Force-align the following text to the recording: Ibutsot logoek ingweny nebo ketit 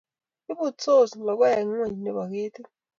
Ibutsot 0.51 1.11
logoek 1.25 1.57
ingweny 1.61 1.97
nebo 1.99 2.21
ketit 2.31 2.65